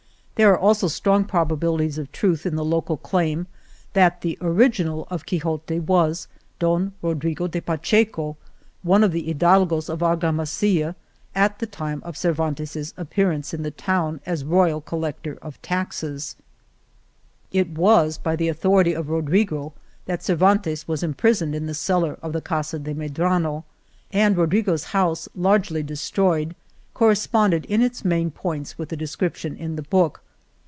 [0.35, 3.45] There are also strong probabilities of truth in the local claim
[3.93, 6.27] that the original of Quixote was
[6.57, 8.37] Don Rodrigo de Pacheco,
[8.81, 10.95] one of the hidalgos of Argamasilla
[11.35, 16.35] at the time of Cervantes's ap pearance in the town as royal collector of taxes.
[17.51, 21.67] It was by the authority of Rodrigo ^JsSa^^gv^ 54 Argamasilla that Cervantes was imprisoned in
[21.67, 23.63] the cellar of the Casa de Medrano,
[24.11, 26.55] and Rodrigo's house, lately destroyed,
[26.95, 30.23] corresponded in its main points with the description in the book.